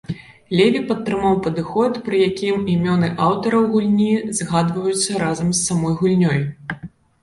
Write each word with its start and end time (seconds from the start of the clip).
Леві 0.59 0.79
падтрымаў 0.91 1.35
падыход, 1.49 1.99
пры 2.09 2.23
якім 2.29 2.57
імёны 2.77 3.13
аўтараў 3.29 3.71
гульні 3.77 4.11
згадваюцца 4.41 5.23
разам 5.29 5.49
з 5.57 5.65
самой 5.67 5.93
гульнёй. 6.03 6.39